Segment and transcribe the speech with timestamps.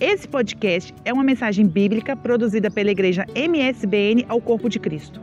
[0.00, 5.20] Esse podcast é uma mensagem bíblica produzida pela igreja MSBN ao Corpo de Cristo.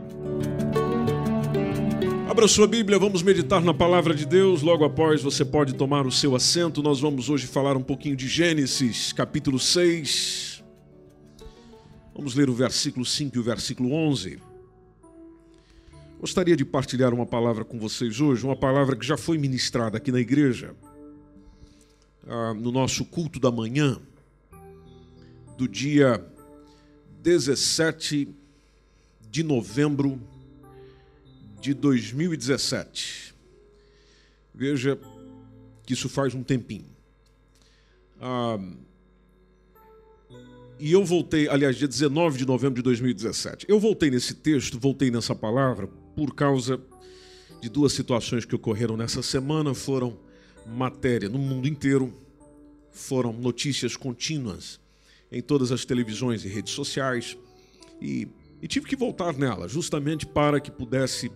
[2.30, 4.62] Abra sua Bíblia, vamos meditar na palavra de Deus.
[4.62, 6.80] Logo após você pode tomar o seu assento.
[6.80, 10.62] Nós vamos hoje falar um pouquinho de Gênesis, capítulo 6.
[12.14, 14.38] Vamos ler o versículo 5 e o versículo 11.
[16.20, 20.12] Gostaria de partilhar uma palavra com vocês hoje, uma palavra que já foi ministrada aqui
[20.12, 20.76] na igreja,
[22.28, 24.00] ah, no nosso culto da manhã
[25.58, 26.24] do dia
[27.20, 28.28] 17
[29.28, 30.20] de novembro
[31.60, 33.34] de 2017.
[34.54, 34.96] Veja
[35.84, 36.86] que isso faz um tempinho.
[38.20, 38.56] Ah,
[40.78, 43.66] e eu voltei, aliás, dia 19 de novembro de 2017.
[43.68, 46.80] Eu voltei nesse texto, voltei nessa palavra, por causa
[47.60, 49.74] de duas situações que ocorreram nessa semana.
[49.74, 50.16] Foram
[50.64, 52.14] matéria no mundo inteiro,
[52.92, 54.78] foram notícias contínuas
[55.30, 57.36] em todas as televisões e redes sociais
[58.00, 58.28] e,
[58.62, 61.30] e tive que voltar nela, justamente para que pudesse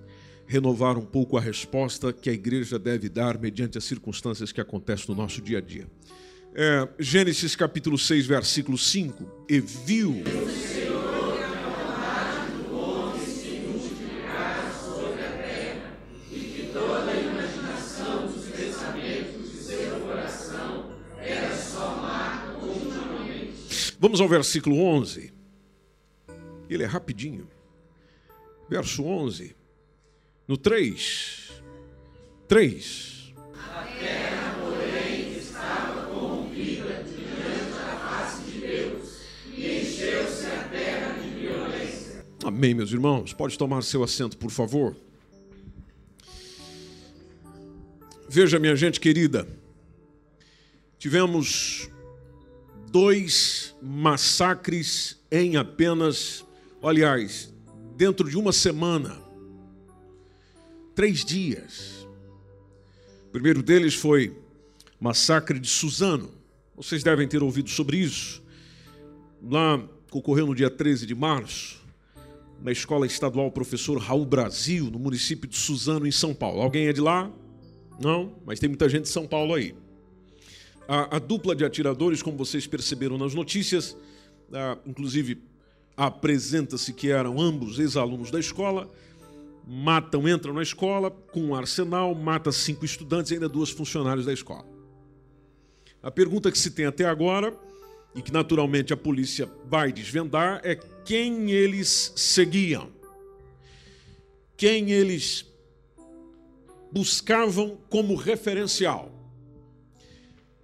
[0.46, 5.06] renovar um pouco a resposta que a igreja deve dar mediante as circunstâncias que acontecem
[5.08, 5.86] no nosso dia a dia.
[6.54, 9.46] É, Gênesis capítulo 6, versículo 5.
[9.48, 10.22] E viu.
[24.02, 25.32] Vamos ao versículo 11.
[26.68, 27.48] Ele é rapidinho.
[28.68, 29.54] Verso 11.
[30.48, 31.62] No 3.
[32.48, 33.32] 3.
[33.54, 39.20] A terra, porém, estava corrompida diante da face de Deus,
[39.56, 42.26] e encheu-se a terra de violência.
[42.44, 43.32] Amém, meus irmãos.
[43.32, 44.96] Pode tomar seu assento, por favor.
[48.28, 49.46] Veja, minha gente querida,
[50.98, 51.88] tivemos
[52.92, 56.44] dois massacres em apenas,
[56.82, 57.52] aliás,
[57.96, 59.18] dentro de uma semana,
[60.94, 62.06] três dias.
[63.28, 64.36] O primeiro deles foi
[65.00, 66.30] massacre de Suzano.
[66.76, 68.42] Vocês devem ter ouvido sobre isso.
[69.42, 69.82] Lá
[70.12, 71.80] ocorreu no dia 13 de março,
[72.62, 76.60] na Escola Estadual Professor Raul Brasil, no município de Suzano, em São Paulo.
[76.60, 77.30] Alguém é de lá?
[77.98, 79.74] Não, mas tem muita gente de São Paulo aí.
[80.88, 83.96] A, a dupla de atiradores, como vocês perceberam nas notícias,
[84.52, 85.42] a, inclusive
[85.96, 88.90] apresenta-se que eram ambos ex-alunos da escola,
[89.66, 94.32] matam, entram na escola com um arsenal, mata cinco estudantes e ainda duas funcionários da
[94.32, 94.66] escola.
[96.02, 97.56] A pergunta que se tem até agora,
[98.14, 102.90] e que naturalmente a polícia vai desvendar, é quem eles seguiam.
[104.56, 105.46] Quem eles
[106.92, 109.10] buscavam como referencial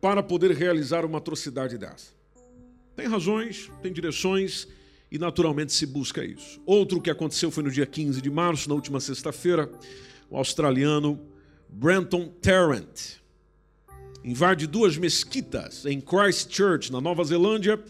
[0.01, 2.13] para poder realizar uma atrocidade dessa.
[2.97, 4.69] Tem razões, tem direções
[5.11, 6.61] e naturalmente se busca isso.
[6.67, 9.71] Outro que aconteceu foi no dia 15 de março, na última sexta-feira,
[10.31, 11.21] o australiano
[11.69, 13.19] Brenton Tarrant
[14.25, 17.83] invade duas mesquitas em Christchurch, na Nova Zelândia,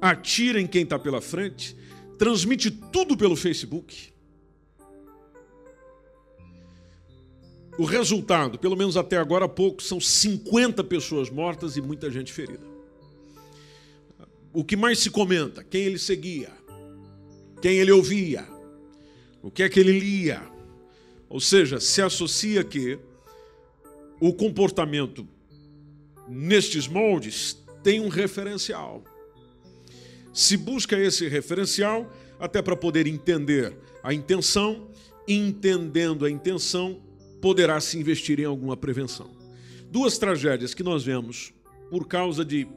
[0.00, 1.76] atira em quem está pela frente,
[2.18, 4.12] transmite tudo pelo Facebook
[7.80, 12.66] O resultado, pelo menos até agora pouco, são 50 pessoas mortas e muita gente ferida.
[14.52, 15.64] O que mais se comenta?
[15.64, 16.50] Quem ele seguia?
[17.62, 18.46] Quem ele ouvia?
[19.42, 20.42] O que é que ele lia?
[21.26, 22.98] Ou seja, se associa que
[24.20, 25.26] o comportamento
[26.28, 29.02] nestes moldes tem um referencial.
[30.34, 34.90] Se busca esse referencial até para poder entender a intenção,
[35.26, 37.08] entendendo a intenção,
[37.40, 39.30] poderá se investir em alguma prevenção.
[39.90, 41.52] Duas tragédias que nós vemos
[41.90, 42.68] por causa de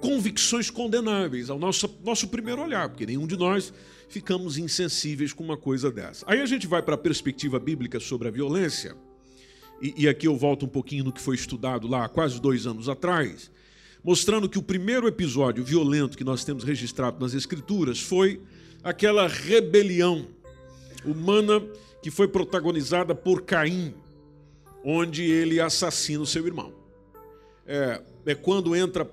[0.00, 3.72] convicções condenáveis ao nosso, nosso primeiro olhar, porque nenhum de nós
[4.08, 6.24] ficamos insensíveis com uma coisa dessa.
[6.28, 8.96] Aí a gente vai para a perspectiva bíblica sobre a violência,
[9.80, 12.66] e, e aqui eu volto um pouquinho no que foi estudado lá há quase dois
[12.66, 13.50] anos atrás,
[14.04, 18.40] mostrando que o primeiro episódio violento que nós temos registrado nas Escrituras foi
[18.84, 20.28] aquela rebelião
[21.04, 21.60] humana
[22.06, 23.92] que foi protagonizada por Caim,
[24.84, 26.72] onde ele assassina o seu irmão.
[27.66, 29.10] É, é quando entra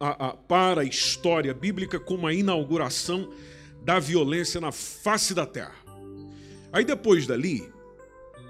[0.00, 3.32] a, a, para a história bíblica como a inauguração
[3.84, 5.76] da violência na face da terra.
[6.72, 7.72] Aí depois dali,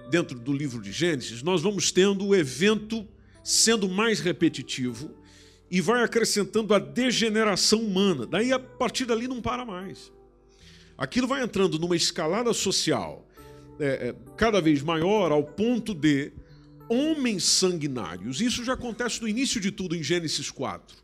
[0.08, 3.06] dentro do livro de Gênesis, nós vamos tendo o evento
[3.44, 5.14] sendo mais repetitivo
[5.70, 8.24] e vai acrescentando a degeneração humana.
[8.24, 10.10] Daí a partir dali não para mais.
[10.96, 13.27] Aquilo vai entrando numa escalada social
[13.78, 16.32] é, é, cada vez maior ao ponto de
[16.88, 18.40] homens sanguinários.
[18.40, 20.96] Isso já acontece no início de tudo em Gênesis 4,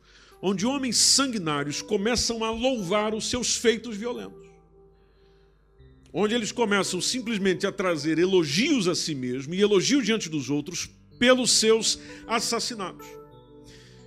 [0.42, 4.44] onde homens sanguinários começam a louvar os seus feitos violentos.
[6.12, 10.88] Onde eles começam simplesmente a trazer elogios a si mesmos e elogios diante dos outros
[11.18, 13.23] pelos seus assassinatos.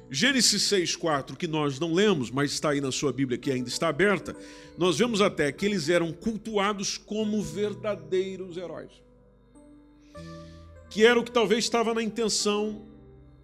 [0.09, 3.89] Gênesis 6,4, que nós não lemos, mas está aí na sua Bíblia que ainda está
[3.89, 4.35] aberta,
[4.77, 8.91] nós vemos até que eles eram cultuados como verdadeiros heróis.
[10.89, 12.85] Que era o que talvez estava na intenção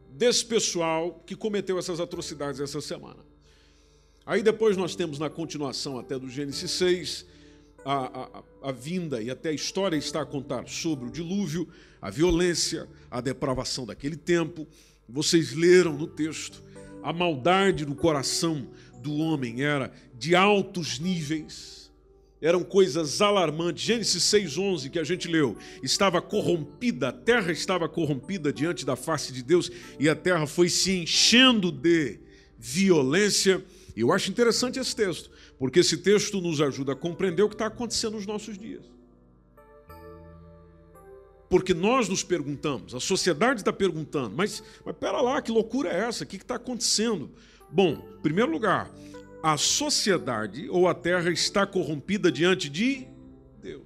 [0.09, 3.19] desse pessoal que cometeu essas atrocidades essa semana.
[4.25, 7.25] Aí depois nós temos na continuação até do Gênesis 6,
[7.83, 11.67] a, a, a, vinda e até a história está a contar sobre o dilúvio,
[12.01, 14.65] a violência, a depravação daquele tempo.
[15.07, 16.63] Vocês leram no texto,
[17.01, 18.69] a maldade do coração
[19.01, 21.83] do homem era de altos níveis
[22.43, 23.83] eram coisas alarmantes.
[23.83, 29.31] Gênesis 6:11 que a gente leu, estava corrompida, a terra estava corrompida diante da face
[29.31, 32.19] de Deus e a terra foi se enchendo de
[32.59, 33.63] violência.
[33.95, 37.67] Eu acho interessante esse texto, porque esse texto nos ajuda a compreender o que está
[37.67, 38.92] acontecendo nos nossos dias.
[41.53, 45.99] Porque nós nos perguntamos, a sociedade está perguntando, mas, mas pera lá, que loucura é
[45.99, 46.23] essa?
[46.23, 47.29] O que está acontecendo?
[47.69, 48.91] Bom, em primeiro lugar,
[49.43, 53.05] a sociedade ou a terra está corrompida diante de
[53.61, 53.85] Deus.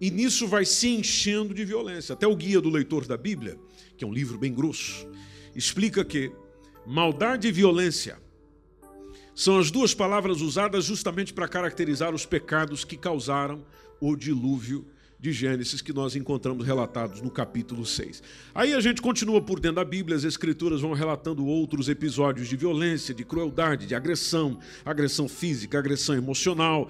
[0.00, 2.14] E nisso vai se enchendo de violência.
[2.14, 3.58] Até o guia do leitor da Bíblia,
[3.94, 5.06] que é um livro bem grosso,
[5.54, 6.32] explica que
[6.86, 8.18] maldade e violência
[9.34, 13.66] são as duas palavras usadas justamente para caracterizar os pecados que causaram
[14.00, 18.22] o dilúvio de Gênesis que nós encontramos relatados no capítulo 6.
[18.54, 22.56] Aí a gente continua por dentro da Bíblia, as Escrituras vão relatando outros episódios de
[22.56, 26.88] violência, de crueldade, de agressão, agressão física, agressão emocional,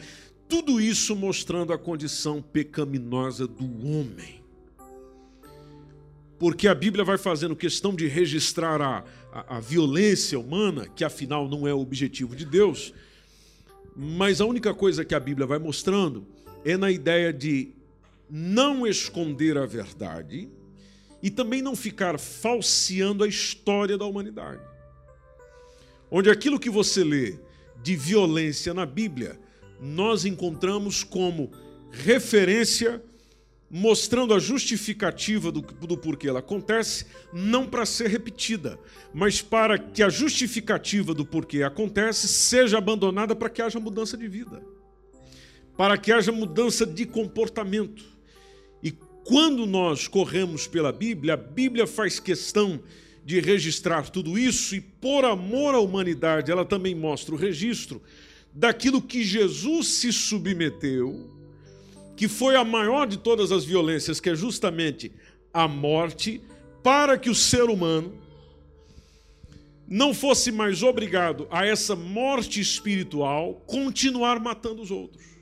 [0.48, 4.42] tudo isso mostrando a condição pecaminosa do homem.
[6.38, 11.48] Porque a Bíblia vai fazendo questão de registrar a, a, a violência humana, que afinal
[11.48, 12.92] não é o objetivo de Deus,
[13.96, 16.26] mas a única coisa que a Bíblia vai mostrando
[16.64, 17.75] é na ideia de
[18.28, 20.48] não esconder a verdade
[21.22, 24.62] e também não ficar falseando a história da humanidade.
[26.10, 27.38] Onde aquilo que você lê
[27.82, 29.38] de violência na Bíblia,
[29.80, 31.50] nós encontramos como
[31.90, 33.02] referência
[33.68, 38.78] mostrando a justificativa do, do porquê ela acontece, não para ser repetida,
[39.12, 44.28] mas para que a justificativa do porquê acontece seja abandonada para que haja mudança de
[44.28, 44.62] vida,
[45.76, 48.15] para que haja mudança de comportamento
[49.26, 52.80] quando nós corremos pela Bíblia, a Bíblia faz questão
[53.24, 58.00] de registrar tudo isso e, por amor à humanidade, ela também mostra o registro
[58.52, 61.28] daquilo que Jesus se submeteu,
[62.16, 65.10] que foi a maior de todas as violências, que é justamente
[65.52, 66.40] a morte,
[66.80, 68.16] para que o ser humano
[69.88, 75.35] não fosse mais obrigado a essa morte espiritual continuar matando os outros.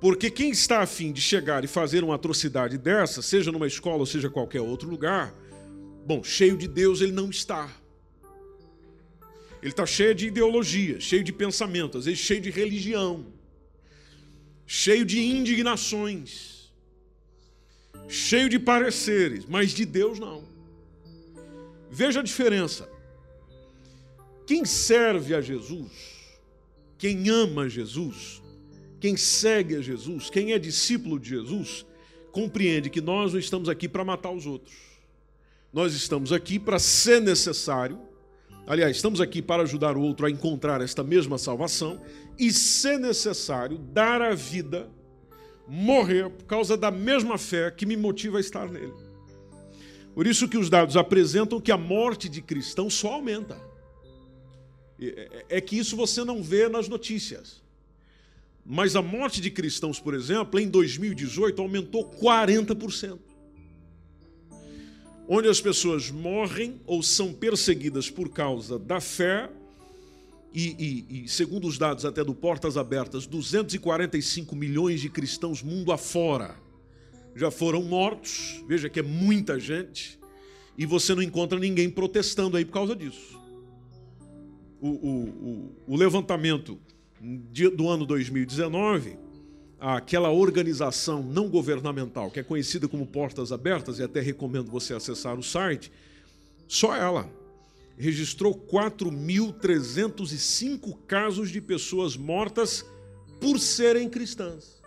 [0.00, 4.06] Porque quem está afim de chegar e fazer uma atrocidade dessa, seja numa escola ou
[4.06, 5.34] seja qualquer outro lugar,
[6.06, 7.68] bom, cheio de Deus ele não está.
[9.60, 13.26] Ele está cheio de ideologia, cheio de pensamento, às vezes cheio de religião,
[14.64, 16.72] cheio de indignações,
[18.08, 20.44] cheio de pareceres, mas de Deus não.
[21.90, 22.88] Veja a diferença.
[24.46, 25.90] Quem serve a Jesus,
[26.96, 28.40] quem ama Jesus,
[29.00, 31.86] quem segue a Jesus, quem é discípulo de Jesus,
[32.32, 34.74] compreende que nós não estamos aqui para matar os outros.
[35.72, 37.98] Nós estamos aqui para ser necessário,
[38.66, 42.00] aliás, estamos aqui para ajudar o outro a encontrar esta mesma salvação
[42.38, 44.88] e, se necessário, dar a vida,
[45.66, 48.94] morrer por causa da mesma fé que me motiva a estar nele.
[50.14, 53.60] Por isso que os dados apresentam que a morte de cristão só aumenta.
[55.00, 57.62] É, é que isso você não vê nas notícias.
[58.70, 63.18] Mas a morte de cristãos, por exemplo, em 2018 aumentou 40%.
[65.26, 69.50] Onde as pessoas morrem ou são perseguidas por causa da fé,
[70.52, 75.90] e, e, e, segundo os dados até do Portas Abertas, 245 milhões de cristãos mundo
[75.90, 76.56] afora
[77.34, 78.62] já foram mortos.
[78.66, 80.18] Veja que é muita gente.
[80.76, 83.38] E você não encontra ninguém protestando aí por causa disso.
[84.80, 86.78] O, o, o, o levantamento
[87.20, 89.18] do ano 2019,
[89.80, 95.38] aquela organização não governamental, que é conhecida como Portas Abertas, e até recomendo você acessar
[95.38, 95.92] o site,
[96.66, 97.30] só ela
[97.96, 102.86] registrou 4.305 casos de pessoas mortas
[103.40, 104.78] por serem cristãs.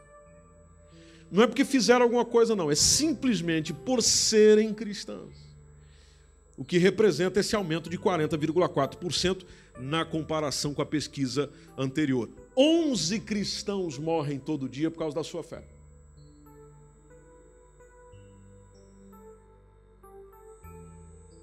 [1.29, 5.50] Não é porque fizeram alguma coisa, não, é simplesmente por serem cristãs.
[6.61, 9.47] O que representa esse aumento de 40,4%
[9.79, 12.29] na comparação com a pesquisa anterior.
[12.55, 15.63] 11 cristãos morrem todo dia por causa da sua fé.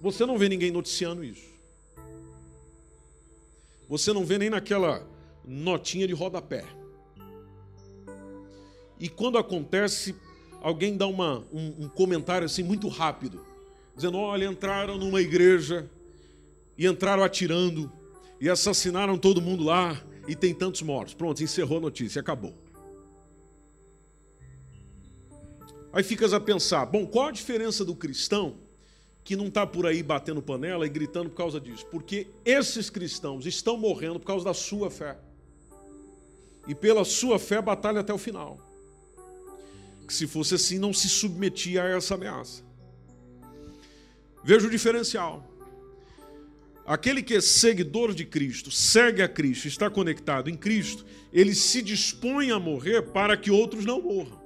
[0.00, 1.52] Você não vê ninguém noticiando isso.
[3.88, 5.04] Você não vê nem naquela
[5.44, 6.64] notinha de rodapé.
[9.00, 10.14] E quando acontece,
[10.60, 13.47] alguém dá uma, um, um comentário assim muito rápido,
[13.98, 15.88] dizendo: olha, entraram numa igreja
[16.76, 17.92] e entraram atirando
[18.40, 21.14] e assassinaram todo mundo lá e tem tantos mortos.
[21.14, 22.54] Pronto, encerrou a notícia, acabou.
[25.92, 28.56] Aí ficas a pensar: bom, qual a diferença do cristão
[29.22, 31.84] que não está por aí batendo panela e gritando por causa disso?
[31.86, 35.18] Porque esses cristãos estão morrendo por causa da sua fé.
[36.66, 38.68] E pela sua fé batalha até o final
[40.08, 42.64] que se fosse assim não se submetia a essa ameaça.
[44.42, 45.46] Veja o diferencial.
[46.86, 51.82] Aquele que é seguidor de Cristo, segue a Cristo, está conectado em Cristo, ele se
[51.82, 54.38] dispõe a morrer para que outros não morram.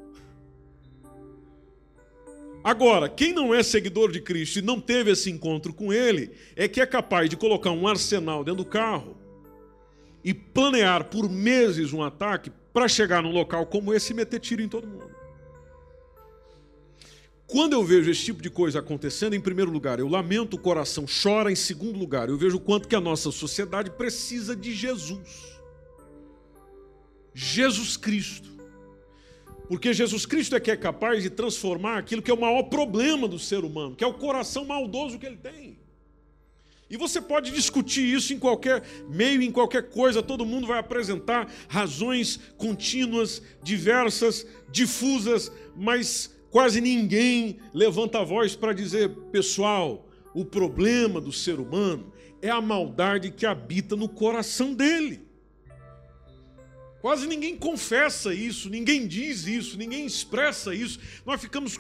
[2.65, 6.69] Agora, quem não é seguidor de Cristo e não teve esse encontro com Ele, é
[6.69, 9.17] que é capaz de colocar um arsenal dentro do carro
[10.25, 14.63] e planear por meses um ataque para chegar num local como esse e meter tiro
[14.63, 15.22] em todo mundo.
[17.53, 21.05] Quando eu vejo esse tipo de coisa acontecendo, em primeiro lugar, eu lamento, o coração
[21.05, 25.61] chora, em segundo lugar, eu vejo o quanto que a nossa sociedade precisa de Jesus.
[27.35, 28.49] Jesus Cristo.
[29.69, 33.29] Porque Jesus Cristo é que é capaz de transformar aquilo que é o maior problema
[33.29, 35.79] do ser humano, que é o coração maldoso que ele tem.
[36.89, 41.53] E você pode discutir isso em qualquer meio, em qualquer coisa, todo mundo vai apresentar
[41.69, 51.19] razões contínuas, diversas, difusas, mas Quase ninguém levanta a voz para dizer, pessoal, o problema
[51.19, 55.23] do ser humano é a maldade que habita no coração dele.
[57.01, 61.01] Quase ninguém confessa isso, ninguém diz isso, ninguém expressa isso.
[61.25, 61.79] Nós ficamos,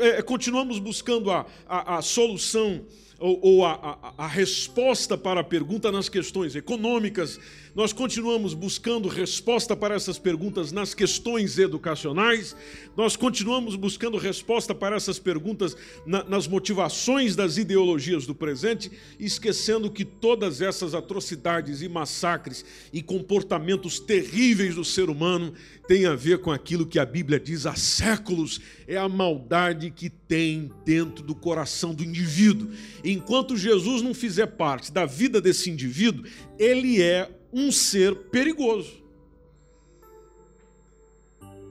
[0.00, 2.86] é, continuamos buscando a, a, a solução
[3.24, 3.72] ou, ou a,
[4.18, 7.40] a, a, resposta para a pergunta nas questões econômicas,
[7.74, 12.54] nós continuamos buscando resposta para essas perguntas nas questões educacionais,
[12.94, 19.90] nós continuamos buscando resposta para essas perguntas na, nas motivações das ideologias do presente, esquecendo
[19.90, 22.62] que todas essas atrocidades e massacres
[22.92, 25.54] e comportamentos terríveis do ser humano
[25.88, 30.10] têm a ver com aquilo que a Bíblia diz há séculos: é a maldade que
[30.10, 32.70] tem dentro do coração do indivíduo.
[33.14, 36.28] Enquanto Jesus não fizer parte da vida desse indivíduo,
[36.58, 39.04] ele é um ser perigoso.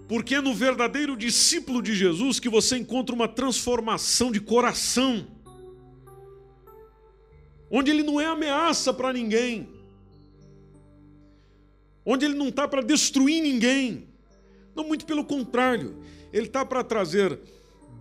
[0.07, 5.27] Porque é no verdadeiro discípulo de Jesus que você encontra uma transformação de coração,
[7.69, 9.67] onde ele não é ameaça para ninguém,
[12.05, 14.07] onde ele não está para destruir ninguém,
[14.73, 15.97] não, muito pelo contrário,
[16.31, 17.37] ele está para trazer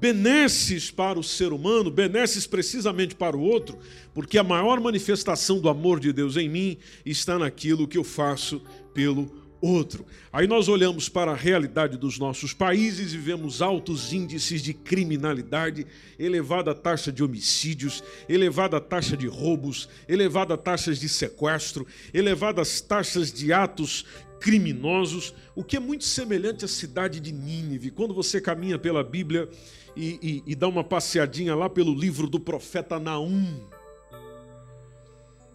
[0.03, 3.79] benesses para o ser humano, benesses precisamente para o outro,
[4.13, 8.61] porque a maior manifestação do amor de Deus em mim está naquilo que eu faço
[8.93, 9.31] pelo
[9.61, 10.05] outro.
[10.33, 15.87] Aí nós olhamos para a realidade dos nossos países e vemos altos índices de criminalidade,
[16.19, 23.53] elevada taxa de homicídios, elevada taxa de roubos, elevada taxas de sequestro, elevadas taxas de
[23.53, 24.05] atos
[24.43, 27.93] criminosos, o que é muito semelhante à cidade de Nínive.
[27.93, 29.49] Quando você caminha pela Bíblia,
[29.97, 33.61] e, e, e dá uma passeadinha lá pelo livro do profeta Naum,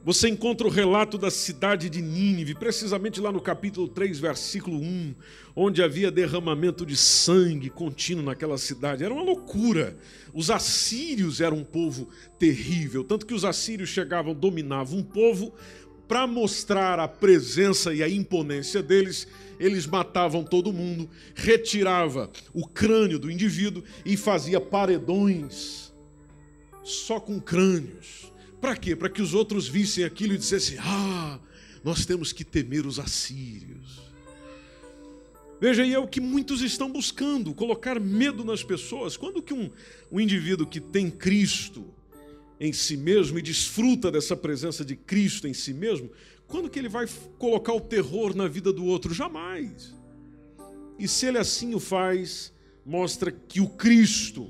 [0.07, 5.13] você encontra o relato da cidade de Nínive, precisamente lá no capítulo 3, versículo 1,
[5.53, 9.03] onde havia derramamento de sangue contínuo naquela cidade.
[9.03, 9.97] Era uma loucura.
[10.33, 12.07] Os assírios eram um povo
[12.39, 15.53] terrível, tanto que os assírios chegavam, dominavam um povo,
[16.07, 19.27] para mostrar a presença e a imponência deles,
[19.59, 25.93] eles matavam todo mundo, retirava o crânio do indivíduo e fazia paredões
[26.83, 28.31] só com crânios.
[28.61, 28.95] Para quê?
[28.95, 31.39] Para que os outros vissem aquilo e dissessem: "Ah,
[31.83, 34.07] nós temos que temer os assírios".
[35.59, 39.17] Veja, aí é o que muitos estão buscando, colocar medo nas pessoas.
[39.17, 39.71] Quando que um,
[40.11, 41.85] um indivíduo que tem Cristo,
[42.59, 46.09] em si mesmo e desfruta dessa presença de Cristo em si mesmo,
[46.47, 47.05] quando que ele vai
[47.37, 49.13] colocar o terror na vida do outro?
[49.13, 49.93] Jamais.
[50.97, 52.53] E se ele assim o faz,
[52.85, 54.49] mostra que o Cristo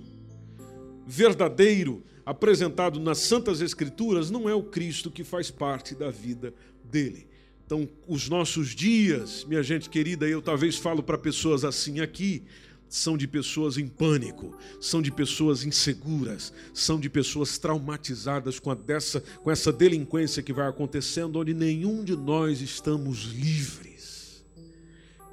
[1.05, 7.27] verdadeiro, apresentado nas Santas Escrituras, não é o Cristo que faz parte da vida dele.
[7.65, 12.43] Então, os nossos dias, minha gente querida, eu talvez falo para pessoas assim aqui,
[12.89, 19.21] são de pessoas em pânico, são de pessoas inseguras, são de pessoas traumatizadas com, dessa,
[19.43, 24.43] com essa delinquência que vai acontecendo, onde nenhum de nós estamos livres.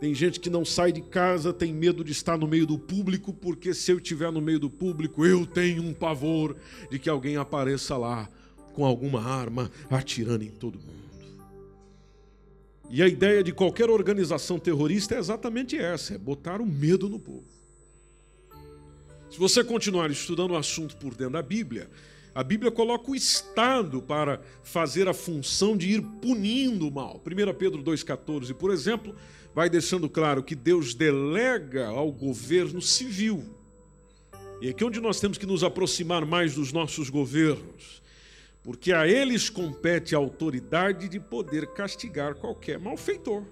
[0.01, 3.33] Tem gente que não sai de casa, tem medo de estar no meio do público,
[3.33, 6.57] porque se eu estiver no meio do público, eu tenho um pavor
[6.91, 8.29] de que alguém apareça lá
[8.75, 11.04] com alguma arma atirando em todo mundo.
[12.91, 17.19] E a ideia de qualquer organização terrorista é exatamente essa: é botar o medo no
[17.19, 17.45] povo.
[19.31, 21.91] Se você continuar estudando o assunto por dentro da Bíblia,
[22.35, 27.21] a Bíblia coloca o Estado para fazer a função de ir punindo o mal.
[27.25, 29.15] 1 Pedro 2,14, por exemplo,
[29.55, 33.45] vai deixando claro que Deus delega ao governo civil.
[34.61, 38.04] E é aqui onde nós temos que nos aproximar mais dos nossos governos
[38.65, 43.45] porque a eles compete a autoridade de poder castigar qualquer malfeitor.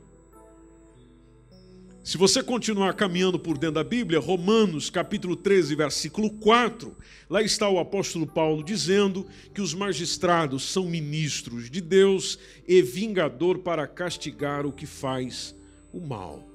[2.02, 6.96] Se você continuar caminhando por dentro da Bíblia, Romanos capítulo 13, versículo 4,
[7.28, 13.58] lá está o apóstolo Paulo dizendo que os magistrados são ministros de Deus e vingador
[13.58, 15.54] para castigar o que faz
[15.92, 16.48] o mal.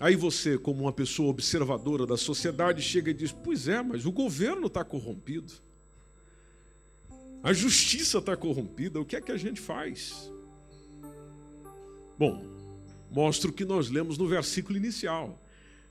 [0.00, 4.10] Aí você, como uma pessoa observadora da sociedade, chega e diz: Pois é, mas o
[4.10, 5.52] governo está corrompido.
[7.42, 10.32] A justiça está corrompida, o que é que a gente faz?
[12.16, 12.44] Bom,
[13.10, 15.42] mostra o que nós lemos no versículo inicial.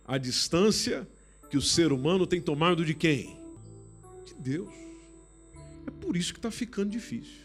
[0.06, 1.08] A distância
[1.50, 3.38] que o ser humano tem tomado de quem?
[4.26, 4.74] De Deus.
[5.86, 7.42] É por isso que está ficando difícil.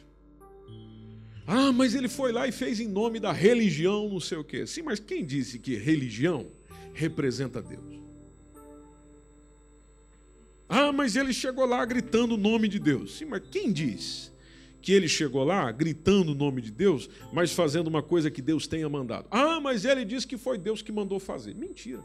[1.44, 4.66] Ah, mas ele foi lá e fez em nome da religião, não sei o quê.
[4.66, 6.46] Sim, mas quem disse que religião
[6.92, 8.05] representa Deus?
[10.68, 13.18] Ah, mas ele chegou lá gritando o nome de Deus.
[13.18, 14.32] Sim, mas quem diz
[14.82, 18.66] que ele chegou lá gritando o nome de Deus, mas fazendo uma coisa que Deus
[18.66, 19.26] tenha mandado?
[19.30, 21.54] Ah, mas ele disse que foi Deus que mandou fazer.
[21.54, 22.04] Mentira.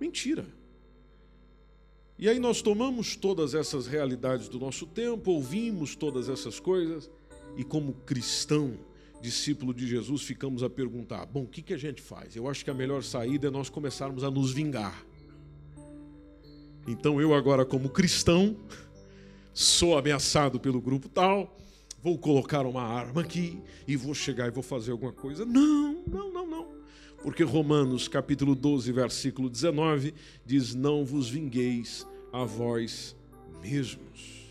[0.00, 0.46] Mentira.
[2.18, 7.10] E aí nós tomamos todas essas realidades do nosso tempo, ouvimos todas essas coisas,
[7.56, 8.78] e como cristão,
[9.20, 12.36] discípulo de Jesus, ficamos a perguntar: bom, o que, que a gente faz?
[12.36, 15.04] Eu acho que a melhor saída é nós começarmos a nos vingar.
[16.86, 18.56] Então eu agora como cristão
[19.54, 21.56] sou ameaçado pelo grupo tal,
[22.02, 25.44] vou colocar uma arma aqui e vou chegar e vou fazer alguma coisa.
[25.44, 26.68] Não, não, não, não.
[27.22, 30.12] Porque Romanos capítulo 12, versículo 19
[30.44, 33.14] diz: "Não vos vingueis a vós
[33.62, 34.42] mesmos".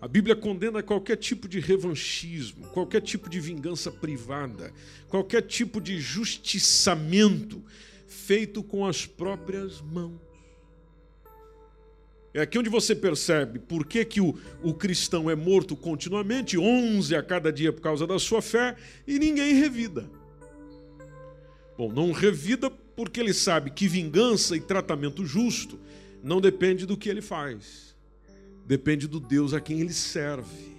[0.00, 4.72] A Bíblia condena qualquer tipo de revanchismo, qualquer tipo de vingança privada,
[5.08, 7.62] qualquer tipo de justiçamento
[8.06, 10.27] feito com as próprias mãos.
[12.38, 17.16] É aqui onde você percebe por que, que o, o cristão é morto continuamente, 11
[17.16, 18.76] a cada dia por causa da sua fé,
[19.08, 20.08] e ninguém revida.
[21.76, 25.80] Bom, não revida porque ele sabe que vingança e tratamento justo
[26.22, 27.96] não depende do que ele faz,
[28.64, 30.76] depende do Deus a quem ele serve.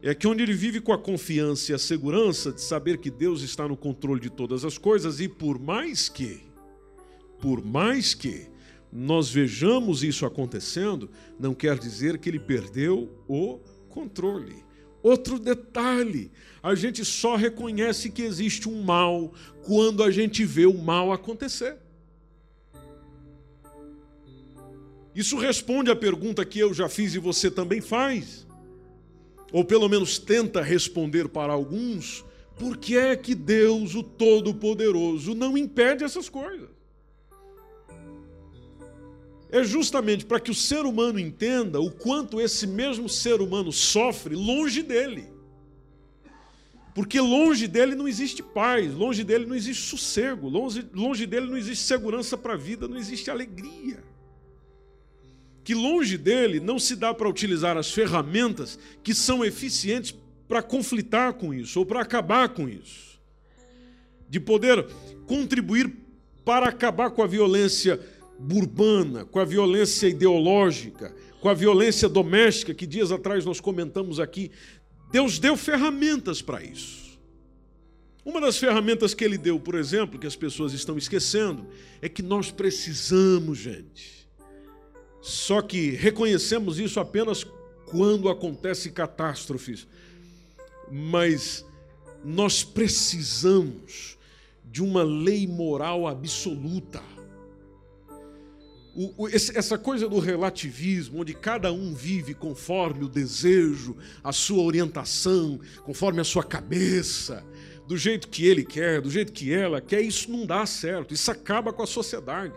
[0.00, 3.42] É aqui onde ele vive com a confiança e a segurança de saber que Deus
[3.42, 6.40] está no controle de todas as coisas e por mais que,
[7.38, 8.48] por mais que
[8.92, 14.64] nós vejamos isso acontecendo, não quer dizer que ele perdeu o controle.
[15.02, 16.30] Outro detalhe:
[16.62, 21.76] a gente só reconhece que existe um mal quando a gente vê o mal acontecer.
[25.14, 28.46] Isso responde à pergunta que eu já fiz e você também faz,
[29.52, 32.24] ou pelo menos tenta responder para alguns:
[32.58, 36.79] por que é que Deus, o Todo-Poderoso, não impede essas coisas?
[39.52, 44.34] É justamente para que o ser humano entenda o quanto esse mesmo ser humano sofre
[44.34, 45.26] longe dele.
[46.94, 51.56] Porque longe dele não existe paz, longe dele não existe sossego, longe, longe dele não
[51.56, 54.02] existe segurança para a vida, não existe alegria.
[55.62, 60.14] Que longe dele não se dá para utilizar as ferramentas que são eficientes
[60.48, 63.20] para conflitar com isso ou para acabar com isso.
[64.28, 64.84] De poder
[65.26, 65.92] contribuir
[66.44, 68.00] para acabar com a violência
[68.48, 74.50] urbana, com a violência ideológica, com a violência doméstica, que dias atrás nós comentamos aqui.
[75.10, 77.18] Deus deu ferramentas para isso.
[78.24, 81.66] Uma das ferramentas que ele deu, por exemplo, que as pessoas estão esquecendo,
[82.00, 84.28] é que nós precisamos, gente.
[85.20, 87.44] Só que reconhecemos isso apenas
[87.86, 89.86] quando acontecem catástrofes.
[90.90, 91.64] Mas
[92.24, 94.18] nós precisamos
[94.64, 97.02] de uma lei moral absoluta
[98.94, 104.32] o, o, esse, essa coisa do relativismo, onde cada um vive conforme o desejo, a
[104.32, 107.44] sua orientação, conforme a sua cabeça,
[107.86, 111.12] do jeito que ele quer, do jeito que ela quer, isso não dá certo.
[111.14, 112.54] Isso acaba com a sociedade.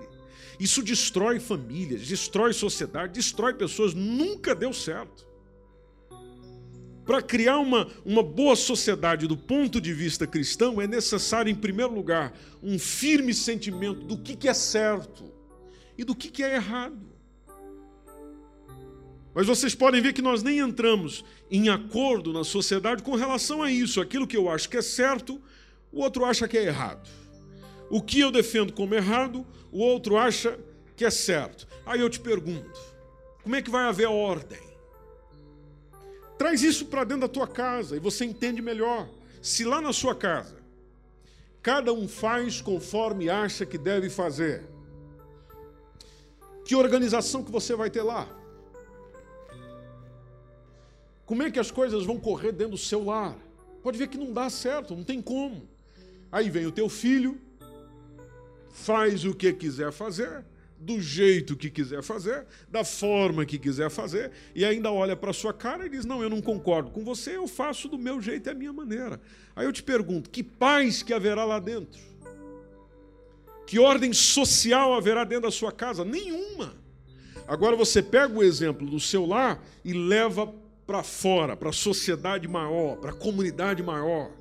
[0.60, 3.94] Isso destrói famílias, destrói sociedade, destrói pessoas.
[3.94, 5.28] Nunca deu certo.
[7.04, 11.94] Para criar uma, uma boa sociedade do ponto de vista cristão, é necessário, em primeiro
[11.94, 15.33] lugar, um firme sentimento do que, que é certo
[15.98, 17.14] e do que, que é errado.
[19.34, 23.72] Mas vocês podem ver que nós nem entramos em acordo na sociedade com relação a
[23.72, 24.00] isso.
[24.00, 25.42] Aquilo que eu acho que é certo,
[25.92, 27.10] o outro acha que é errado.
[27.90, 30.60] O que eu defendo como errado, o outro acha
[30.96, 31.68] que é certo.
[31.86, 32.80] Aí eu te pergunto:
[33.42, 34.62] como é que vai haver ordem?
[36.38, 39.08] Traz isso para dentro da tua casa e você entende melhor.
[39.42, 40.62] Se lá na sua casa
[41.62, 44.66] cada um faz conforme acha que deve fazer,
[46.66, 48.28] que organização que você vai ter lá?
[51.26, 53.38] Como é que as coisas vão correr dentro do seu lar?
[53.82, 55.68] Pode ver que não dá certo, não tem como.
[56.32, 57.40] Aí vem o teu filho,
[58.72, 60.44] faz o que quiser fazer,
[60.78, 65.54] do jeito que quiser fazer, da forma que quiser fazer, e ainda olha para sua
[65.54, 68.52] cara e diz: Não, eu não concordo com você, eu faço do meu jeito, é
[68.52, 69.20] a minha maneira.
[69.56, 72.13] Aí eu te pergunto: que paz que haverá lá dentro?
[73.66, 76.04] Que ordem social haverá dentro da sua casa?
[76.04, 76.76] Nenhuma.
[77.48, 80.54] Agora você pega o exemplo do seu lar e leva
[80.86, 84.32] para fora, para a sociedade maior, para a comunidade maior,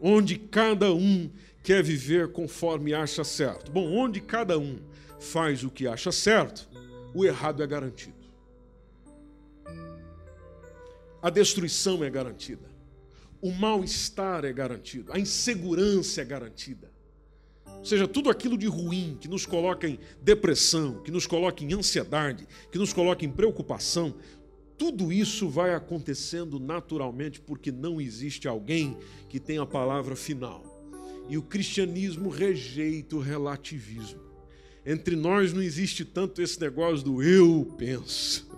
[0.00, 1.30] onde cada um
[1.62, 3.70] quer viver conforme acha certo.
[3.70, 4.78] Bom, onde cada um
[5.18, 6.68] faz o que acha certo,
[7.14, 8.16] o errado é garantido.
[11.20, 12.68] A destruição é garantida.
[13.40, 15.12] O mal-estar é garantido.
[15.12, 16.90] A insegurança é garantida.
[17.78, 21.72] Ou seja, tudo aquilo de ruim que nos coloca em depressão, que nos coloca em
[21.72, 24.14] ansiedade, que nos coloca em preocupação,
[24.76, 28.96] tudo isso vai acontecendo naturalmente porque não existe alguém
[29.28, 30.62] que tenha a palavra final.
[31.28, 34.20] E o cristianismo rejeita o relativismo.
[34.86, 38.48] Entre nós não existe tanto esse negócio do eu penso,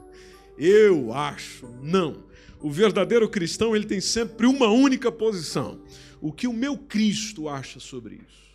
[0.57, 1.67] eu acho.
[1.83, 2.25] Não.
[2.61, 5.81] O verdadeiro cristão ele tem sempre uma única posição:
[6.21, 8.50] o que o meu Cristo acha sobre isso.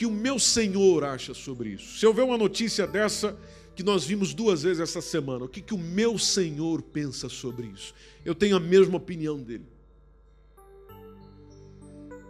[0.00, 1.98] Que o meu Senhor acha sobre isso.
[1.98, 3.38] Se eu ver uma notícia dessa
[3.74, 7.66] que nós vimos duas vezes essa semana, o que, que o meu Senhor pensa sobre
[7.66, 7.94] isso?
[8.24, 9.66] Eu tenho a mesma opinião dele.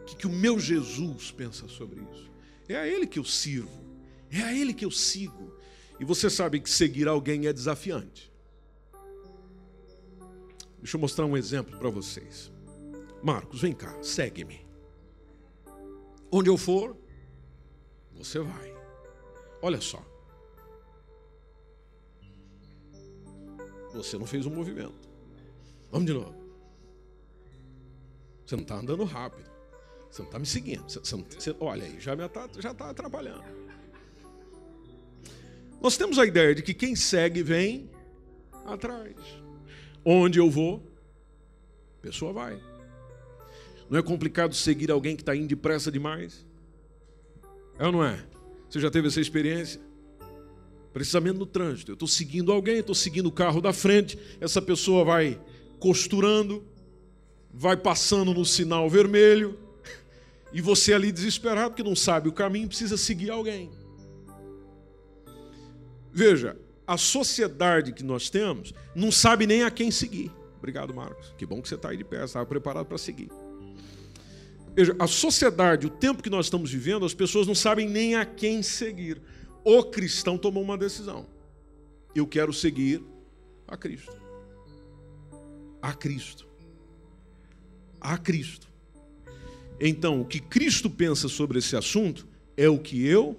[0.00, 2.28] O que, que o meu Jesus pensa sobre isso?
[2.68, 3.84] É a Ele que eu sirvo,
[4.32, 5.54] é a Ele que eu sigo.
[6.00, 8.32] E você sabe que seguir alguém é desafiante.
[10.80, 12.50] Deixa eu mostrar um exemplo para vocês.
[13.22, 14.58] Marcos, vem cá, segue-me.
[16.32, 16.96] Onde eu for,
[18.24, 18.74] você vai.
[19.62, 20.02] Olha só.
[23.92, 25.08] Você não fez um movimento.
[25.90, 26.34] Vamos de novo.
[28.46, 29.50] Você não está andando rápido.
[30.10, 30.88] Você não está me seguindo.
[30.88, 33.44] Você, você, você, olha aí, já está já tá atrapalhando.
[35.80, 37.90] Nós temos a ideia de que quem segue vem
[38.66, 39.16] atrás.
[40.04, 40.82] Onde eu vou,
[41.98, 42.60] a pessoa vai.
[43.88, 46.46] Não é complicado seguir alguém que está indo depressa demais?
[47.80, 48.22] É ou não é?
[48.68, 49.80] Você já teve essa experiência?
[50.92, 51.90] Precisamente no trânsito.
[51.90, 55.40] Eu estou seguindo alguém, estou seguindo o carro da frente, essa pessoa vai
[55.78, 56.62] costurando,
[57.50, 59.58] vai passando no sinal vermelho,
[60.52, 63.70] e você ali desesperado, que não sabe o caminho, precisa seguir alguém.
[66.12, 70.30] Veja, a sociedade que nós temos não sabe nem a quem seguir.
[70.58, 71.32] Obrigado, Marcos.
[71.38, 73.30] Que bom que você está aí de pé, estava preparado para seguir.
[74.74, 78.24] Veja, a sociedade, o tempo que nós estamos vivendo, as pessoas não sabem nem a
[78.24, 79.20] quem seguir.
[79.64, 81.26] O cristão tomou uma decisão.
[82.14, 83.02] Eu quero seguir
[83.66, 84.16] a Cristo.
[85.82, 86.46] A Cristo.
[88.00, 88.68] A Cristo.
[89.80, 93.38] Então, o que Cristo pensa sobre esse assunto é o que eu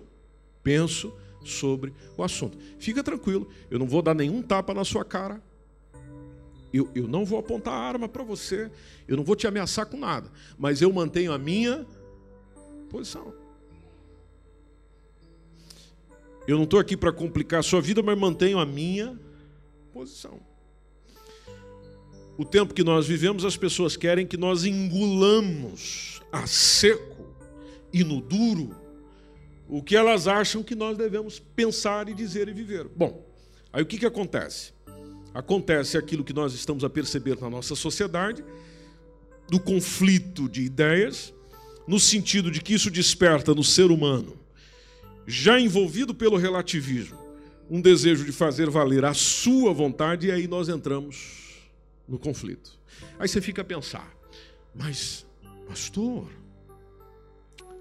[0.64, 1.14] penso
[1.44, 2.58] sobre o assunto.
[2.80, 5.42] Fica tranquilo, eu não vou dar nenhum tapa na sua cara.
[6.74, 8.72] Eu, eu não vou apontar arma para você,
[9.08, 11.86] eu não vou te ameaçar com nada, mas eu mantenho a minha
[12.90, 13.34] posição.
[16.48, 19.20] Eu não estou aqui para complicar a sua vida, mas mantenho a minha
[19.94, 20.40] posição.
[22.38, 27.36] O tempo que nós vivemos, as pessoas querem que nós engulamos a seco
[27.94, 28.76] e no duro
[29.68, 32.88] o que elas acham que nós devemos pensar e dizer e viver.
[32.90, 33.26] Bom,
[33.72, 34.74] aí o que, que acontece?
[35.34, 38.44] Acontece aquilo que nós estamos a perceber na nossa sociedade,
[39.50, 41.34] do conflito de ideias,
[41.88, 44.40] no sentido de que isso desperta no ser humano,
[45.26, 47.20] já envolvido pelo relativismo,
[47.70, 51.70] um desejo de fazer valer a sua vontade, e aí nós entramos
[52.08, 52.78] no conflito.
[53.18, 54.14] Aí você fica a pensar:
[54.76, 55.26] Mas,
[55.68, 56.28] pastor,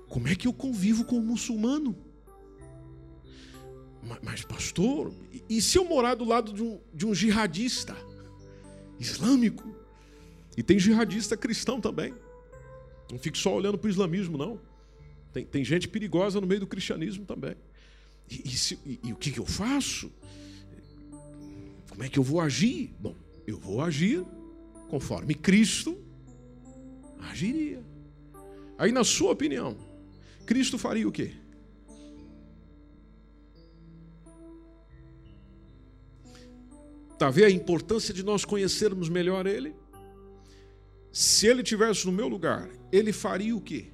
[0.08, 1.96] como é que eu convivo com o muçulmano?
[4.22, 5.12] Mas, pastor,
[5.48, 7.96] e se eu morar do lado de um, de um jihadista
[8.98, 9.74] islâmico?
[10.56, 12.14] E tem jihadista cristão também.
[13.10, 14.60] Não fique só olhando para o islamismo, não.
[15.32, 17.56] Tem, tem gente perigosa no meio do cristianismo também.
[18.28, 20.10] E, e, se, e, e o que, que eu faço?
[21.88, 22.94] Como é que eu vou agir?
[22.98, 23.14] Bom,
[23.46, 24.24] eu vou agir
[24.88, 25.98] conforme Cristo
[27.18, 27.82] agiria.
[28.78, 29.76] Aí, na sua opinião,
[30.46, 31.32] Cristo faria o quê?
[37.20, 39.74] Está a ver a importância de nós conhecermos melhor Ele?
[41.12, 43.92] Se Ele tivesse no meu lugar, Ele faria o quê?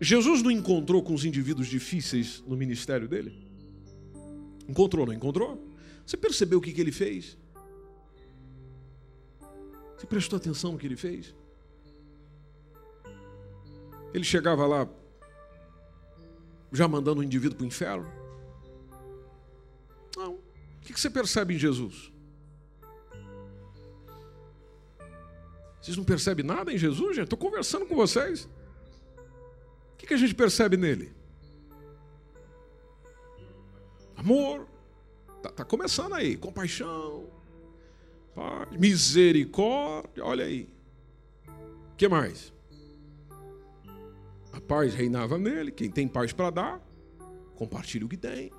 [0.00, 3.36] Jesus não encontrou com os indivíduos difíceis no ministério dele?
[4.68, 5.68] Encontrou, não encontrou?
[6.06, 7.36] Você percebeu o que, que ele fez?
[9.98, 11.34] Você prestou atenção no que ele fez?
[14.14, 14.88] Ele chegava lá
[16.72, 18.25] já mandando o indivíduo para o inferno?
[20.16, 20.34] Não.
[20.34, 20.40] O
[20.80, 22.10] que você percebe em Jesus?
[25.80, 27.24] Vocês não percebem nada em Jesus, gente?
[27.24, 28.48] Estou conversando com vocês.
[29.92, 31.12] O que a gente percebe nele?
[34.16, 34.66] Amor.
[35.36, 36.36] Está tá começando aí.
[36.36, 37.28] Compaixão.
[38.34, 40.24] Paz, misericórdia.
[40.24, 40.68] Olha aí.
[41.92, 42.52] O que mais?
[44.52, 45.70] A paz reinava nele.
[45.70, 46.80] Quem tem paz para dar,
[47.54, 48.50] compartilha o que tem.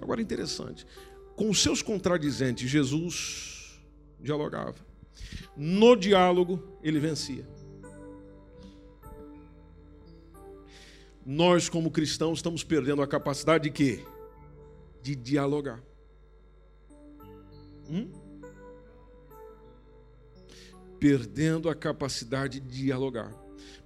[0.00, 0.86] Agora, interessante.
[1.36, 3.80] Com seus contradizentes, Jesus
[4.20, 4.76] dialogava.
[5.56, 7.46] No diálogo, ele vencia.
[11.30, 14.02] nós, como cristãos, estamos perdendo a capacidade de quê?
[15.02, 15.78] De dialogar.
[17.90, 18.10] Hum?
[20.98, 23.30] Perdendo a capacidade de dialogar.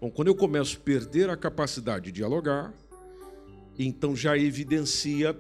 [0.01, 2.73] Bom, quando eu começo a perder a capacidade de dialogar,
[3.77, 5.37] então já evidencia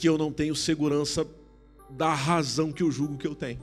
[0.00, 1.26] que eu não tenho segurança
[1.90, 3.60] da razão que eu julgo que eu tenho.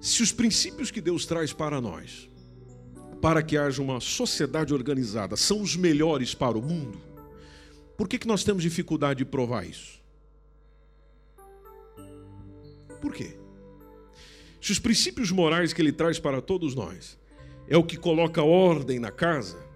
[0.00, 2.26] Se os princípios que Deus traz para nós
[3.20, 6.98] para que haja uma sociedade organizada são os melhores para o mundo,
[7.98, 10.00] por que, que nós temos dificuldade de provar isso?
[12.98, 13.36] Por quê?
[14.58, 17.18] Se os princípios morais que ele traz para todos nós
[17.68, 19.67] é o que coloca ordem na casa,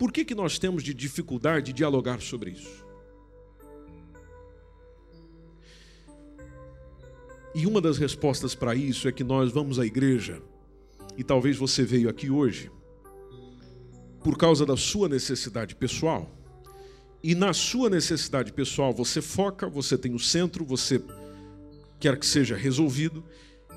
[0.00, 2.86] por que, que nós temos de dificuldade de dialogar sobre isso?
[7.54, 10.40] E uma das respostas para isso é que nós vamos à igreja
[11.18, 12.70] e talvez você veio aqui hoje
[14.24, 16.34] por causa da sua necessidade pessoal.
[17.22, 20.98] E na sua necessidade pessoal você foca, você tem o centro, você
[21.98, 23.22] quer que seja resolvido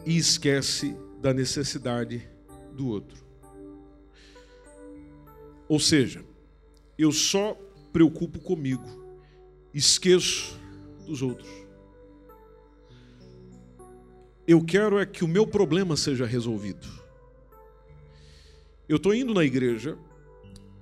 [0.06, 2.26] e esquece da necessidade
[2.72, 3.23] do outro.
[5.68, 6.24] Ou seja,
[6.98, 7.58] eu só
[7.92, 8.84] preocupo comigo,
[9.74, 10.60] esqueço
[11.06, 11.50] dos outros.
[14.46, 16.88] Eu quero é que o meu problema seja resolvido.
[18.90, 19.98] Eu estou indo na igreja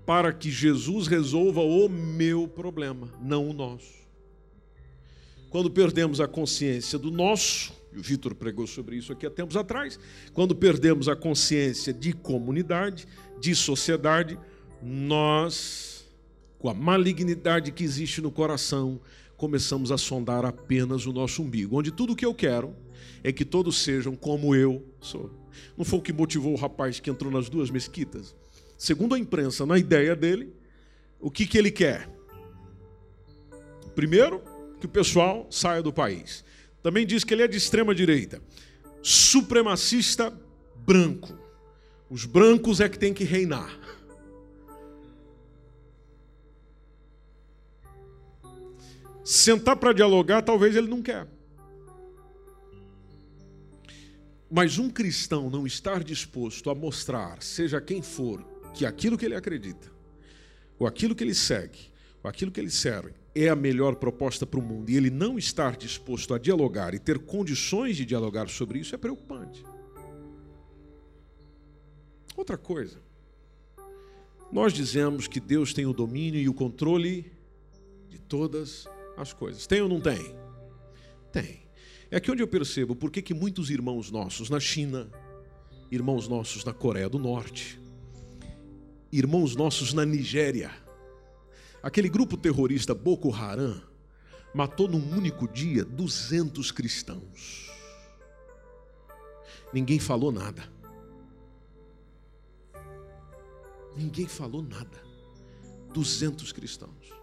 [0.05, 4.01] para que Jesus resolva o meu problema, não o nosso.
[5.49, 9.55] Quando perdemos a consciência do nosso, e o Vitor pregou sobre isso aqui há tempos
[9.55, 9.99] atrás,
[10.33, 13.07] quando perdemos a consciência de comunidade,
[13.39, 14.39] de sociedade,
[14.81, 16.05] nós,
[16.57, 18.99] com a malignidade que existe no coração,
[19.37, 22.75] começamos a sondar apenas o nosso umbigo, onde tudo o que eu quero
[23.23, 25.31] é que todos sejam como eu sou.
[25.77, 28.35] Não foi o que motivou o rapaz que entrou nas duas mesquitas?
[28.77, 30.53] Segundo a imprensa, na ideia dele,
[31.19, 32.09] o que, que ele quer?
[33.95, 34.41] Primeiro,
[34.79, 36.43] que o pessoal saia do país.
[36.81, 38.41] Também diz que ele é de extrema direita.
[39.01, 40.33] Supremacista
[40.85, 41.37] branco.
[42.09, 43.79] Os brancos é que tem que reinar.
[49.31, 51.25] Sentar para dialogar, talvez ele não quer.
[54.51, 59.33] Mas um cristão não estar disposto a mostrar, seja quem for, que aquilo que ele
[59.33, 59.89] acredita,
[60.77, 61.79] ou aquilo que ele segue,
[62.21, 65.39] ou aquilo que ele serve, é a melhor proposta para o mundo, e ele não
[65.39, 69.63] estar disposto a dialogar e ter condições de dialogar sobre isso, é preocupante.
[72.35, 73.01] Outra coisa,
[74.51, 77.31] nós dizemos que Deus tem o domínio e o controle
[78.09, 78.85] de todas
[79.17, 79.67] as coisas.
[79.67, 80.35] Tem ou não tem?
[81.31, 81.61] Tem.
[82.09, 85.09] É aqui onde eu percebo por que muitos irmãos nossos na China,
[85.89, 87.79] irmãos nossos na Coreia do Norte,
[89.11, 90.71] irmãos nossos na Nigéria,
[91.81, 93.81] aquele grupo terrorista Boko Haram,
[94.53, 97.71] matou num único dia 200 cristãos.
[99.73, 100.69] Ninguém falou nada.
[103.95, 105.01] Ninguém falou nada.
[105.93, 107.20] 200 cristãos.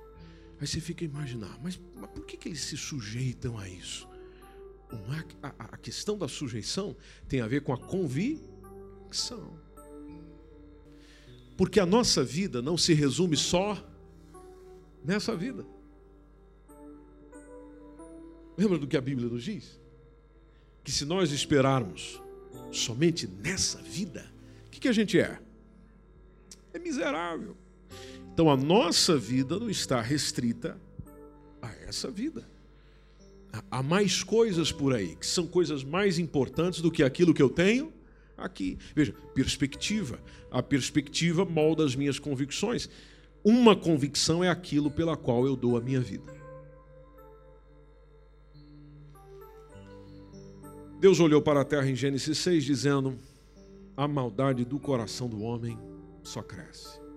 [0.60, 4.08] Aí você fica a imaginar, mas, mas por que, que eles se sujeitam a isso?
[5.42, 6.96] a, a questão da sujeição
[7.28, 9.58] tem a ver com a convicção.
[11.56, 13.84] Porque a nossa vida não se resume só
[15.04, 15.66] nessa vida.
[18.56, 19.78] Lembra do que a Bíblia nos diz?
[20.82, 22.20] Que se nós esperarmos
[22.72, 24.30] somente nessa vida,
[24.66, 25.40] o que, que a gente é?
[26.72, 27.56] É miserável.
[28.38, 30.80] Então a nossa vida não está restrita
[31.60, 32.48] a essa vida.
[33.68, 37.50] Há mais coisas por aí, que são coisas mais importantes do que aquilo que eu
[37.50, 37.92] tenho
[38.36, 38.78] aqui.
[38.94, 40.20] Veja, perspectiva.
[40.52, 42.88] A perspectiva molda as minhas convicções.
[43.42, 46.32] Uma convicção é aquilo pela qual eu dou a minha vida.
[51.00, 53.18] Deus olhou para a terra em Gênesis 6, dizendo:
[53.96, 55.76] A maldade do coração do homem
[56.22, 57.07] só cresce.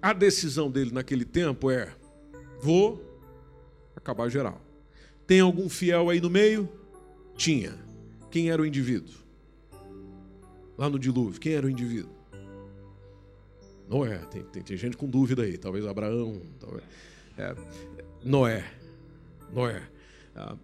[0.00, 1.94] A decisão dele naquele tempo é:
[2.60, 3.04] vou
[3.96, 4.60] acabar geral.
[5.26, 6.68] Tem algum fiel aí no meio?
[7.36, 7.74] Tinha.
[8.30, 9.14] Quem era o indivíduo?
[10.76, 12.18] Lá no dilúvio, quem era o indivíduo?
[13.88, 14.18] Noé.
[14.30, 15.56] Tem, tem, tem gente com dúvida aí.
[15.56, 16.40] Talvez Abraão.
[16.60, 16.84] Talvez,
[17.36, 17.54] é,
[18.24, 18.64] Noé.
[19.52, 19.82] Noé.
[20.36, 20.56] Ah,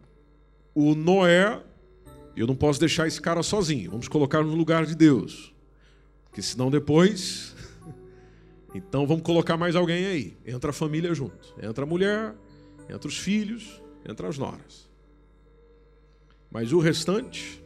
[0.74, 1.62] o Noé,
[2.36, 3.90] eu não posso deixar esse cara sozinho.
[3.90, 5.54] Vamos colocar no lugar de Deus.
[6.24, 7.54] Porque senão depois.
[8.74, 10.36] Então vamos colocar mais alguém aí.
[10.44, 11.54] Entra a família junto.
[11.62, 12.34] Entra a mulher,
[12.90, 14.90] entra os filhos, entre as noras.
[16.50, 17.62] Mas o restante,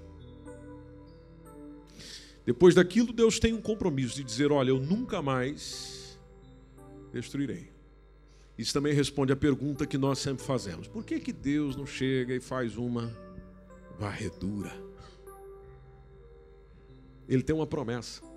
[2.45, 6.19] depois daquilo, Deus tem um compromisso de dizer: Olha, eu nunca mais
[7.13, 7.71] destruirei.
[8.59, 12.35] Isso também responde à pergunta que nós sempre fazemos: Por que, que Deus não chega
[12.35, 13.17] e faz uma
[13.99, 14.73] varredura?
[17.29, 18.28] Ele tem uma promessa.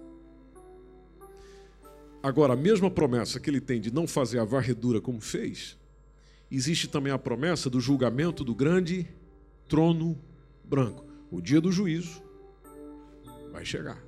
[2.23, 5.77] Agora, a mesma promessa que ele tem de não fazer a varredura como fez,
[6.51, 9.07] existe também a promessa do julgamento do grande
[9.67, 10.19] trono
[10.63, 11.05] branco.
[11.31, 12.21] O dia do juízo
[13.51, 14.03] vai chegar.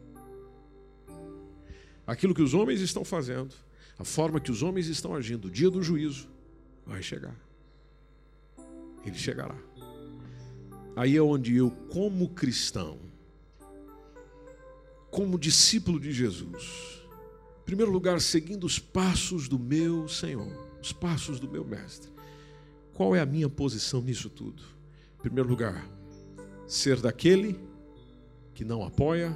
[2.05, 3.55] Aquilo que os homens estão fazendo,
[3.97, 6.27] a forma que os homens estão agindo, o dia do juízo
[6.85, 7.35] vai chegar.
[9.05, 9.57] Ele chegará.
[10.95, 12.99] Aí é onde eu, como cristão,
[15.09, 17.02] como discípulo de Jesus,
[17.63, 22.11] em primeiro lugar, seguindo os passos do meu Senhor, os passos do meu Mestre,
[22.93, 24.61] qual é a minha posição nisso tudo?
[25.17, 25.89] Em primeiro lugar,
[26.67, 27.57] ser daquele
[28.53, 29.33] que não apoia,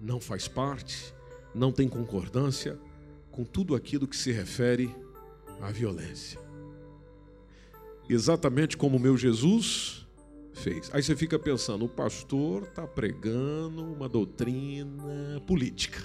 [0.00, 1.12] não faz parte,
[1.52, 2.78] não tem concordância
[3.32, 4.94] com tudo aquilo que se refere
[5.60, 6.40] à violência.
[8.08, 10.06] Exatamente como o meu Jesus
[10.52, 10.88] fez.
[10.94, 16.00] Aí você fica pensando, o pastor está pregando uma doutrina política.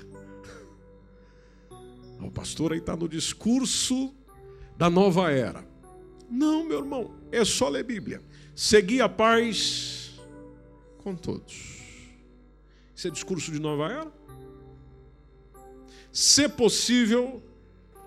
[2.22, 4.14] O pastor aí está no discurso
[4.78, 5.66] da nova era.
[6.30, 8.22] Não, meu irmão, é só ler Bíblia.
[8.56, 10.20] Seguir a paz
[10.98, 11.82] com todos.
[12.96, 14.12] Isso é discurso de nova era?
[16.12, 17.44] Se possível,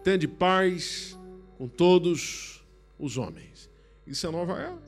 [0.02, 1.16] tende paz
[1.58, 2.64] com todos
[2.98, 3.70] os homens.
[4.06, 4.78] Isso é nova era?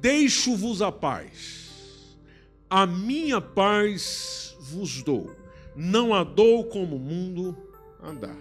[0.00, 2.16] Deixo-vos a paz.
[2.70, 5.34] A minha paz vos dou.
[5.74, 7.56] Não a dou como o mundo
[8.08, 8.36] andar.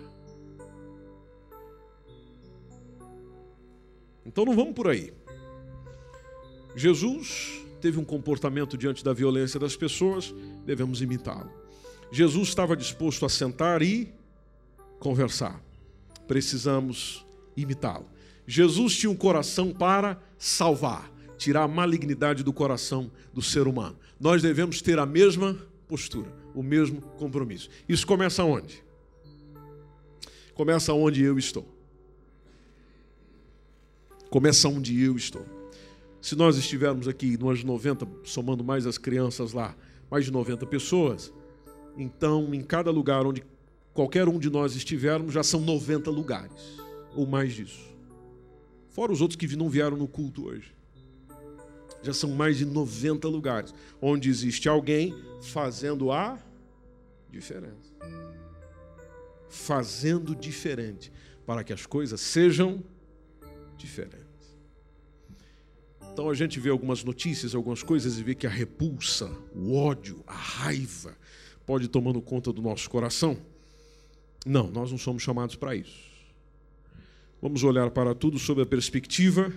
[4.25, 5.13] Então não vamos por aí.
[6.75, 10.33] Jesus teve um comportamento diante da violência das pessoas,
[10.65, 11.51] devemos imitá-lo.
[12.11, 14.13] Jesus estava disposto a sentar e
[14.99, 15.61] conversar.
[16.27, 17.25] Precisamos
[17.55, 18.05] imitá-lo.
[18.47, 23.97] Jesus tinha um coração para salvar, tirar a malignidade do coração do ser humano.
[24.19, 27.69] Nós devemos ter a mesma postura, o mesmo compromisso.
[27.87, 28.84] Isso começa onde?
[30.55, 31.67] Começa onde eu estou.
[34.29, 35.45] Começa onde eu estou.
[36.21, 39.75] Se nós estivermos aqui, nós 90, somando mais as crianças lá,
[40.09, 41.31] mais de 90 pessoas,
[41.97, 43.43] então em cada lugar onde
[43.93, 46.79] qualquer um de nós estivermos, já são 90 lugares,
[47.13, 47.93] ou mais disso.
[48.89, 50.73] Fora os outros que não vieram no culto hoje.
[52.01, 56.39] Já são mais de 90 lugares onde existe alguém fazendo a
[57.29, 57.93] diferença.
[59.55, 61.11] Fazendo diferente
[61.45, 62.83] para que as coisas sejam
[63.77, 64.25] diferentes.
[66.11, 70.23] Então a gente vê algumas notícias, algumas coisas e vê que a repulsa, o ódio,
[70.25, 71.17] a raiva
[71.65, 73.37] pode tomando conta do nosso coração.
[74.45, 76.05] Não, nós não somos chamados para isso.
[77.41, 79.51] Vamos olhar para tudo sob a perspectiva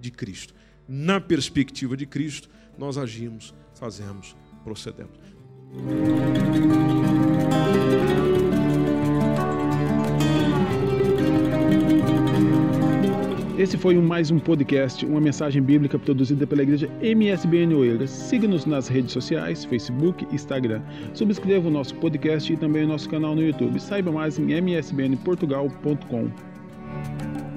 [0.00, 0.54] de Cristo.
[0.88, 4.34] Na perspectiva de Cristo, nós agimos, fazemos,
[4.64, 5.16] procedemos.
[13.60, 18.08] Esse foi mais um podcast, uma mensagem bíblica produzida pela igreja MSBN Oeiras.
[18.08, 20.80] Siga-nos nas redes sociais, Facebook, Instagram.
[21.12, 23.78] Subscreva o nosso podcast e também o nosso canal no YouTube.
[23.78, 27.49] Saiba mais em msbnportugal.com.